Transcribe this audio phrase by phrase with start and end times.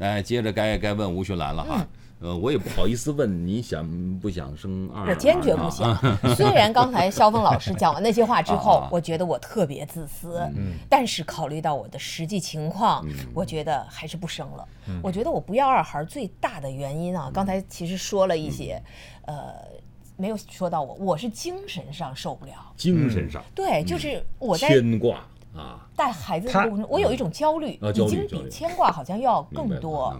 [0.00, 1.86] 哎，接着该该问吴秀兰了哈。
[2.20, 3.88] 呃，我也不好意思问你想
[4.18, 5.96] 不想生二，我坚决不想。
[6.36, 10.46] 虽然刚才肖峰老师讲完那些话之后啊，我觉得我特别自私，
[10.86, 13.02] 但是考虑到我的实际情况，
[13.32, 14.68] 我觉得还是不生了。
[15.02, 18.82] 我觉得我不要二孩最大的原因啊，刚才其实说了一些，
[19.22, 19.54] 呃，
[20.18, 22.52] 没有说到我，我是精神上受不了。
[22.76, 23.42] 精神上。
[23.54, 25.24] 对，就是我在牵挂
[25.56, 30.18] 啊，带孩子的过程中，我有一种焦虑，已经比牵挂好像要更多。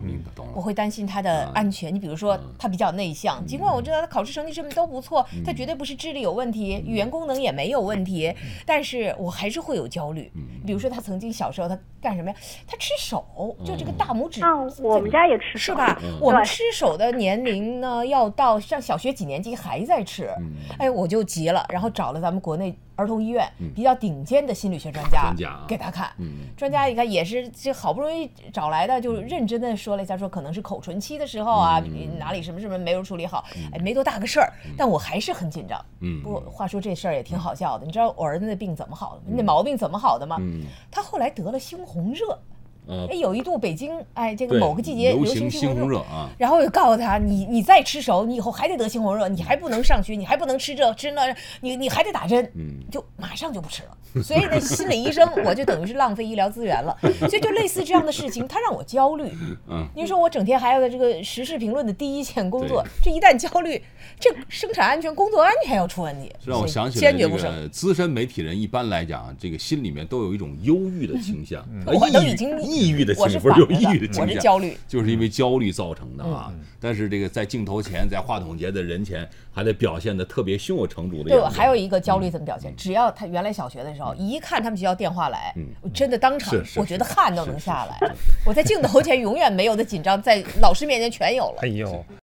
[0.55, 1.95] 我会担心他的啊安全。
[1.95, 10.31] 你比如说，他比较内向，尽管我知道他考试成绩什么都不错，嗯他绝对不是智力有问题，语言功能也没有问题，嗯但是我还是会有焦虑。
[10.67, 12.37] 比如说，他曾经小时候他干什么呀？
[12.67, 13.25] 他吃手，
[13.65, 14.45] 就这个大拇指。
[14.45, 14.51] 啊，
[14.83, 15.99] 我们家也吃手是吧？
[16.03, 20.29] 嗯我们吃手的年龄呢，要到上小学几年级还在吃。
[20.41, 25.35] 嗯哎，我就急了，然后找了咱们国内儿童医院比较顶尖的心理学专家
[25.71, 26.11] 给他看。
[26.19, 35.81] 嗯专家一看也是这好不容易找来的，就认真的说了一下，说可能是口唇期的时候啊，嗯哪里什么什么没有处理好，哎，没多大个事儿，但我还是很紧张。
[36.01, 39.23] 嗯不过话说这事儿也挺好笑的，你知道我儿子那病怎么好的？
[39.27, 40.37] 那毛病怎么好的吗？
[40.41, 42.37] 嗯他后来得了猩红热。
[42.87, 54.23] 呃哎，，有一度北京哎，这个某个季节流行行猩红热热啊，然后我就告诉他，你你再吃熟，你以后还得得猩红热，你还不能上学，你还不能吃这吃那，你你还得打针，嗯就马上就不吃了。
[54.23, 56.97] 所以呢，心理医生 我就等于是浪费医疗资源了。
[57.21, 59.31] 所以就类似这样的事情，他让我焦虑。
[59.69, 63.81] 嗯，您说我整天还要在这个时事评论的第一线工作，这一旦焦虑，
[64.19, 76.53] 这生产安全、工作安全要出问题，让我想起来这坚决不资深媒体人一般来讲，这个心里面都有一种忧郁的倾向，呃我都已经抑郁的倾我是向，不是有抑郁的倾向，我是焦虑就是因为焦虑造成的嗯啊。
[76.83, 81.45] 但是这个在镜头前，在话筒前的人前，还得表现的特别胸有成竹的对，样子。
[81.45, 82.75] 我还有一个焦虑怎么表现？
[82.77, 88.13] 只要他原来小学的时候，一看他们学校电话来，我真的当场我觉得汗都能下来。
[88.47, 91.69] 我在镜头前永远没有的紧张，在老师面前全有了哎。
[91.69, 92.05] 呦，